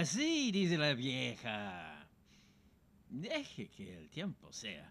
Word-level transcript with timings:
Así 0.00 0.50
dice 0.50 0.78
la 0.78 0.94
vieja. 0.94 2.08
Deje 3.10 3.68
que 3.68 3.98
el 3.98 4.08
tiempo 4.08 4.50
sea. 4.50 4.90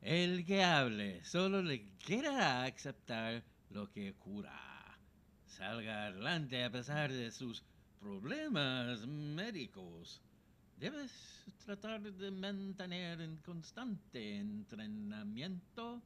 El 0.00 0.46
que 0.46 0.62
hable 0.62 1.24
solo 1.24 1.60
le 1.62 1.88
querrá 1.98 2.62
aceptar 2.62 3.42
lo 3.70 3.90
que 3.90 4.14
cura. 4.14 4.56
Salga 5.46 6.06
adelante 6.06 6.62
a 6.62 6.70
pesar 6.70 7.12
de 7.12 7.32
sus 7.32 7.64
problemas 7.98 9.04
médicos. 9.08 10.22
Debes 10.78 11.10
tratar 11.64 12.00
de 12.02 12.30
mantener 12.30 13.20
en 13.22 13.38
constante 13.38 14.36
entrenamiento 14.36 16.00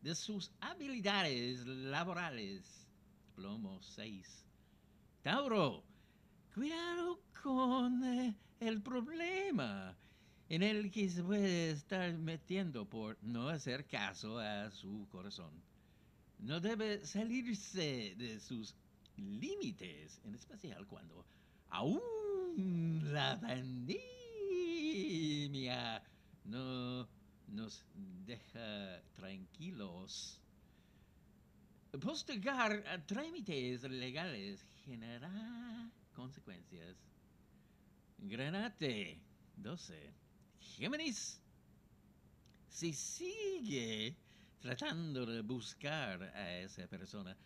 de 0.00 0.14
sus 0.14 0.52
habilidades 0.60 1.66
laborales. 1.66 2.86
Plomo 3.34 3.82
6. 3.82 4.46
Tauro, 5.22 5.89
cuidado 6.54 7.20
con 7.42 8.04
eh, 8.04 8.34
el 8.60 8.82
problema 8.82 9.96
en 10.48 10.62
el 10.62 10.90
que 10.90 11.08
se 11.08 11.22
puede 11.22 11.70
estar 11.70 12.12
metiendo 12.18 12.84
por 12.88 13.16
no 13.22 13.48
hacer 13.48 13.86
caso 13.86 14.38
a 14.38 14.70
su 14.70 15.06
corazón. 15.10 15.52
No 16.38 16.60
debe 16.60 17.06
salirse 17.06 18.14
de 18.16 18.40
sus 18.40 18.74
límites, 19.16 20.20
en 20.24 20.34
especial 20.34 20.86
cuando 20.86 21.24
aún 21.68 23.12
la 23.12 23.38
pandemia 23.40 24.02
no 26.44 27.08
nos 27.46 27.84
deja 28.26 29.02
tranquilos. 29.14 30.39
Postergar 31.98 33.04
trámites 33.06 33.82
legales 33.82 34.64
generará 34.84 35.90
consecuencias. 36.14 36.96
Granate 38.18 39.18
12. 39.56 40.12
Géminis. 40.60 41.42
Si 42.68 42.92
sigue 42.92 44.16
tratando 44.60 45.26
de 45.26 45.42
buscar 45.42 46.22
a 46.22 46.58
esa 46.58 46.86
persona, 46.86 47.36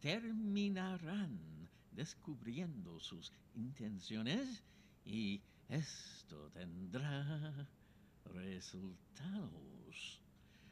terminarán 0.00 1.70
descubriendo 1.90 3.00
sus 3.00 3.32
intenciones 3.54 4.62
y 5.04 5.40
esto 5.68 6.50
tendrá 6.50 7.66
resultados. 8.26 10.23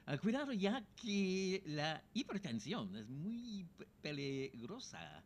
Ah, 0.04 0.18
cuidado 0.18 0.52
ya 0.52 0.84
que 0.96 1.62
la 1.64 2.02
hipertensión 2.12 2.96
es 2.96 3.08
muy 3.08 3.64
peligrosa 4.00 5.22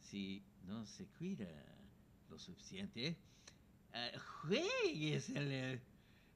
si 0.00 0.42
no 0.66 0.86
se 0.86 1.06
cuida 1.18 1.46
lo 2.30 2.38
suficiente. 2.38 3.18
Uh, 3.92 4.18
jueguesele 4.18 5.82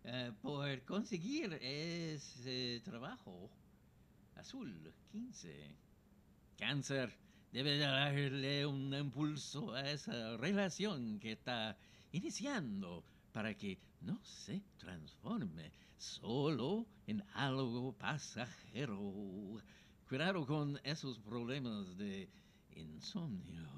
uh, 0.04 0.32
por 0.42 0.84
conseguir 0.84 1.54
ese 1.62 2.82
trabajo. 2.84 3.50
Azul 4.36 4.92
15. 5.10 5.74
Cáncer 6.58 7.16
debe 7.52 7.78
darle 7.78 8.66
un 8.66 8.92
impulso 8.92 9.72
a 9.72 9.90
esa 9.90 10.36
relación 10.36 11.18
que 11.20 11.32
está 11.32 11.78
iniciando 12.12 13.02
para 13.38 13.54
que 13.54 13.78
no 14.00 14.18
se 14.24 14.60
transforme 14.78 15.70
solo 15.96 16.88
en 17.06 17.22
algo 17.34 17.92
pasajero. 17.92 19.62
Cuidado 20.08 20.44
con 20.44 20.80
esos 20.82 21.20
problemas 21.20 21.96
de 21.96 22.28
insomnio. 22.74 23.70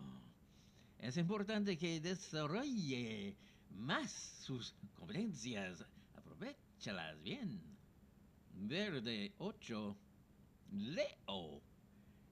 Es 0.99 1.19
importante 1.19 1.77
que 1.77 2.01
desarrolle 2.01 3.37
más 3.69 4.11
sus 4.47 4.75
competencias. 4.95 5.85
Aprovechalas 6.15 7.23
bien. 7.23 7.61
Verde 8.55 9.35
8. 9.37 9.97
Leo. 10.73 11.61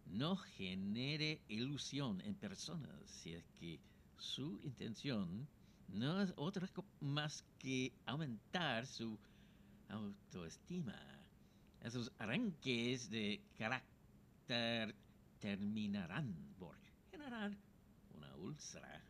No 0.07 0.35
genere 0.57 1.43
ilusión 1.49 2.23
en 2.23 2.37
personas 2.37 2.99
si 3.05 3.35
es 3.35 3.45
que 3.61 3.79
su 4.17 4.59
intención 4.63 5.47
no 5.89 6.23
es 6.23 6.33
otra 6.37 6.69
más 7.01 7.45
que 7.59 7.93
aumentar 8.07 8.87
su 8.87 9.19
autoestima. 9.89 10.97
Esos 11.83 12.13
arranques 12.19 13.11
de 13.11 13.41
carácter 13.57 14.95
terminarán 15.39 16.35
por 16.59 16.77
generar 17.11 17.57
una 18.15 18.35
úlcera. 18.37 19.03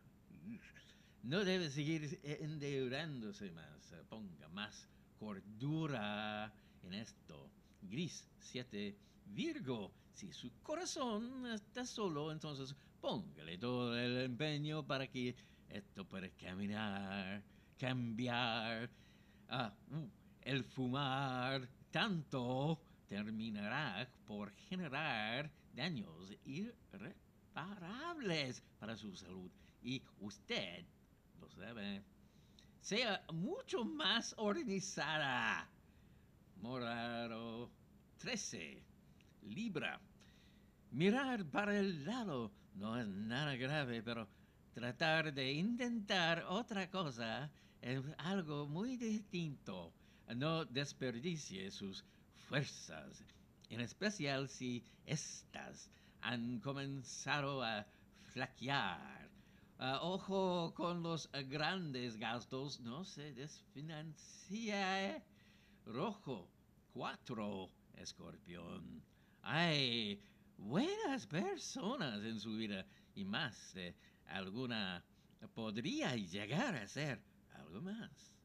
No 1.23 1.43
debe 1.43 1.69
seguir 1.69 2.19
endeudándose 2.23 3.51
más. 3.51 3.93
Ponga 4.07 4.47
más 4.49 4.87
cordura 5.19 6.51
en 6.83 6.93
esto. 6.93 7.51
Gris 7.81 8.25
7. 8.39 8.95
Virgo, 9.25 9.91
si 10.13 10.31
su 10.31 10.51
corazón 10.63 11.45
está 11.47 11.85
solo, 11.85 12.31
entonces 12.31 12.75
póngale 12.99 13.57
todo 13.57 13.97
el 13.97 14.17
empeño 14.17 14.85
para 14.85 15.07
que 15.07 15.35
esto 15.69 16.05
puede 16.05 16.31
caminar, 16.31 17.43
cambiar. 17.77 18.89
Ah, 19.49 19.73
uh, 19.91 20.09
el 20.41 20.63
fumar 20.63 21.67
tanto 21.91 22.81
terminará 23.07 24.09
por 24.25 24.51
generar 24.51 25.51
daños 25.73 26.33
irreparables 26.45 28.63
para 28.79 28.95
su 28.95 29.13
salud. 29.15 29.51
Y 29.81 30.01
usted 30.19 30.85
lo 31.39 31.49
sabe. 31.49 32.03
Sea 32.81 33.23
mucho 33.33 33.83
más 33.85 34.33
organizada. 34.37 35.69
Morado 36.61 37.71
13. 38.17 38.83
Libra. 39.43 39.99
Mirar 40.91 41.45
para 41.45 41.77
el 41.77 42.05
lado 42.05 42.51
no 42.73 42.99
es 42.99 43.07
nada 43.07 43.55
grave, 43.55 44.01
pero 44.01 44.27
tratar 44.73 45.33
de 45.33 45.51
intentar 45.51 46.45
otra 46.47 46.89
cosa 46.89 47.49
es 47.81 48.01
algo 48.17 48.67
muy 48.67 48.97
distinto. 48.97 49.93
No 50.35 50.65
desperdicie 50.65 51.71
sus 51.71 52.03
fuerzas, 52.47 53.23
en 53.69 53.81
especial 53.81 54.47
si 54.47 54.83
éstas 55.05 55.89
han 56.21 56.59
comenzado 56.59 57.63
a 57.63 57.85
flaquear. 58.33 59.29
Uh, 59.79 59.97
ojo 60.01 60.73
con 60.75 61.01
los 61.01 61.29
grandes 61.47 62.17
gastos, 62.17 62.79
no 62.81 63.05
se 63.05 63.33
desfinancia. 63.33 65.23
Rojo, 65.85 66.49
cuatro, 66.93 67.71
escorpión. 67.95 69.01
Hay 69.41 70.21
buenas 70.57 71.25
personas 71.25 72.23
en 72.23 72.39
su 72.39 72.57
vida 72.57 72.85
y 73.15 73.23
más 73.23 73.73
alguna 74.29 75.03
podría 75.53 76.15
llegar 76.15 76.75
a 76.75 76.87
ser 76.87 77.21
algo 77.53 77.81
más. 77.81 78.35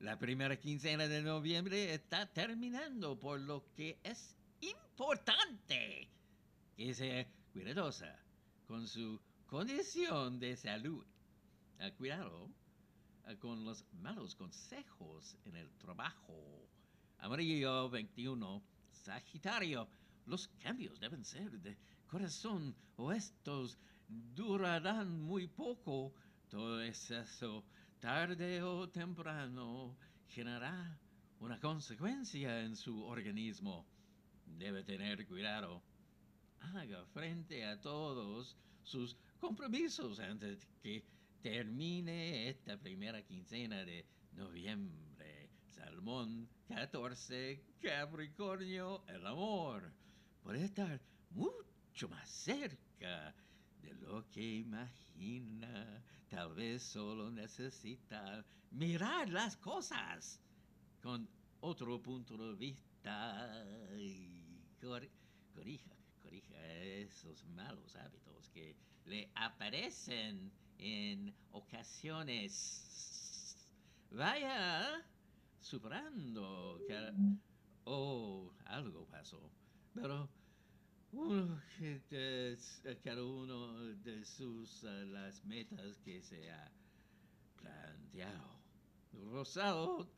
La 0.00 0.18
primera 0.18 0.58
quincena 0.58 1.06
de 1.06 1.22
noviembre 1.22 1.94
está 1.94 2.26
terminando, 2.26 3.18
por 3.18 3.40
lo 3.40 3.64
que 3.76 3.98
es 4.02 4.36
importante 4.60 6.08
que 6.76 6.94
sea 6.94 7.26
cuidadosa 7.52 8.18
con 8.66 8.86
su 8.88 9.20
condición 9.46 10.40
de 10.40 10.56
salud. 10.56 11.04
Ah, 11.78 11.90
cuidado 11.92 12.50
ah, 13.26 13.34
con 13.36 13.64
los 13.64 13.84
malos 13.92 14.34
consejos 14.34 15.36
en 15.44 15.56
el 15.56 15.70
trabajo. 15.78 16.68
Amarillo 17.18 17.88
21, 17.90 18.62
Sagitario. 18.90 19.88
Los 20.26 20.48
cambios 20.62 20.98
deben 20.98 21.24
ser 21.24 21.50
de 21.60 21.76
corazón 22.08 22.74
o 22.96 23.12
estos 23.12 23.78
durarán 24.34 25.20
muy 25.22 25.46
poco. 25.46 26.14
Todo 26.48 26.80
eso, 26.82 27.64
tarde 28.00 28.62
o 28.62 28.88
temprano, 28.88 29.96
generará 30.28 30.98
una 31.40 31.58
consecuencia 31.58 32.60
en 32.60 32.76
su 32.76 33.02
organismo. 33.04 33.86
Debe 34.46 34.84
tener 34.84 35.26
cuidado. 35.26 35.82
Haga 36.60 37.04
frente 37.06 37.64
a 37.64 37.80
todos 37.80 38.56
sus 38.82 39.16
compromisos 39.40 40.20
antes 40.20 40.66
que 40.82 41.04
termine 41.40 42.48
esta 42.48 42.76
primera 42.76 43.22
quincena 43.22 43.84
de 43.84 44.06
noviembre. 44.32 45.50
Salmón 45.70 46.48
14, 46.68 47.60
Capricornio, 47.80 49.04
el 49.08 49.26
amor 49.26 49.92
puede 50.42 50.64
estar 50.64 51.00
mucho 51.30 52.08
más 52.08 52.28
cerca 52.28 53.34
de 53.82 53.94
lo 53.94 54.28
que 54.30 54.58
imagina. 54.58 56.02
Tal 56.28 56.54
vez 56.54 56.82
solo 56.82 57.30
necesita 57.30 58.44
mirar 58.70 59.28
las 59.28 59.56
cosas 59.56 60.40
con 61.02 61.28
otro 61.60 62.00
punto 62.00 62.36
de 62.36 62.54
vista. 62.54 63.64
corija, 65.54 65.94
corija 66.22 66.66
esos 66.74 67.44
malos 67.46 67.94
hábitos 67.96 68.48
que 68.50 68.74
le 69.04 69.30
aparecen 69.34 70.50
en 70.78 71.34
ocasiones. 71.50 72.88
Vaya 74.10 75.04
superando. 75.60 76.80
Oh, 77.84 78.52
algo 78.66 79.06
pasó. 79.06 79.50
Pero 79.94 80.28
uno 81.12 81.60
que 82.08 82.52
es- 82.52 82.82
cada 83.04 83.22
uno 83.24 83.74
de 83.96 84.24
sus 84.24 84.82
eh, 84.84 85.04
las 85.06 85.44
metas 85.44 85.98
que 85.98 86.22
se 86.22 86.50
ha 86.50 86.70
planteado. 87.56 88.60
Rosado 89.12 90.08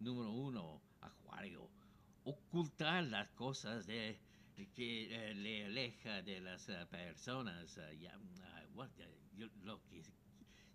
número 0.00 0.30
uno, 0.32 0.80
Acuario. 1.00 1.68
Ocultar 2.24 3.04
las 3.04 3.28
cosas 3.30 3.86
de 3.86 4.18
que 4.74 5.30
eh, 5.30 5.34
le 5.34 5.64
aleja 5.66 6.22
de 6.22 6.40
las 6.40 6.68
eh, 6.68 6.86
personas. 6.90 7.76
eh, 7.78 7.98
ya, 8.00 8.18
what, 8.74 8.90
eh, 8.98 9.08
yo- 9.36 9.48
lo 9.62 9.82
que 9.84 10.02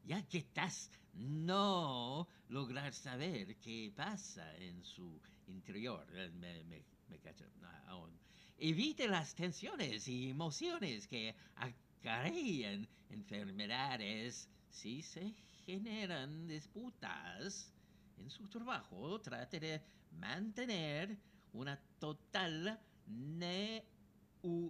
ya 0.03 0.21
que 0.27 0.37
estás 0.39 0.91
no 1.13 2.27
lograr 2.49 2.93
saber 2.93 3.57
qué 3.57 3.91
pasa 3.95 4.55
en 4.57 4.83
su 4.83 5.19
interior. 5.47 6.05
Eh, 6.13 6.29
Me, 6.35 6.63
me, 6.65 6.83
me 7.09 7.19
cacha, 7.19 7.45
ah, 7.63 7.83
aún. 7.87 8.11
Evite 8.57 9.07
las 9.07 9.35
tensiones 9.35 10.07
y 10.07 10.29
emociones 10.29 11.07
que 11.07 11.35
acarrean 11.55 12.87
enfermedades 13.09 14.49
si 14.69 15.01
se 15.01 15.33
generan 15.65 16.47
disputas 16.47 17.73
en 18.17 18.29
su 18.29 18.47
trabajo. 18.47 19.19
Trate 19.19 19.59
de 19.59 19.81
mantener 20.11 21.17
una 21.53 21.77
total 21.99 22.79
neutralidad. 23.07 24.69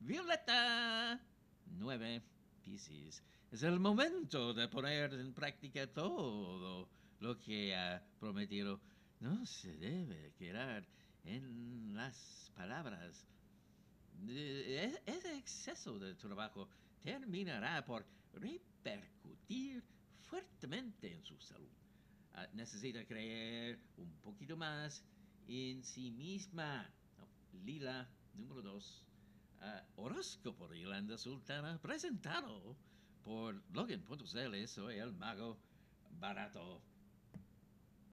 Violeta 0.00 1.20
9 1.78 2.22
Piscis. 2.62 3.22
Es 3.50 3.62
el 3.62 3.80
momento 3.80 4.52
de 4.52 4.68
poner 4.68 5.14
en 5.14 5.32
práctica 5.32 5.86
todo 5.86 6.88
lo 7.20 7.38
que 7.38 7.74
ha 7.74 8.02
prometido. 8.18 8.80
No 9.22 9.46
se 9.46 9.76
debe 9.76 10.32
quedar 10.36 10.84
en 11.24 11.94
las 11.94 12.50
palabras. 12.56 13.24
Eh, 14.28 14.92
e- 15.06 15.10
Ese 15.12 15.36
exceso 15.36 15.98
de 15.98 16.14
trabajo 16.14 16.68
terminará 17.02 17.84
por 17.84 18.04
repercutir 18.34 19.82
fuertemente 20.28 21.12
en 21.14 21.22
su 21.24 21.38
salud. 21.40 21.70
Ah, 22.34 22.48
necesita 22.54 23.04
creer 23.04 23.78
un 23.96 24.12
poquito 24.22 24.56
más 24.56 25.04
en 25.46 25.82
sí 25.84 26.10
misma. 26.10 26.90
Lila, 27.64 28.08
número 28.34 28.62
2. 28.62 29.04
horóscopo 29.96 30.66
de 30.66 30.80
Yolanda 30.80 31.16
Sultana, 31.16 31.78
presentado 31.80 32.76
por 33.22 33.62
Logan.cl. 33.72 34.66
Soy 34.66 34.96
el 34.98 35.12
mago 35.12 35.56
barato. 36.18 36.82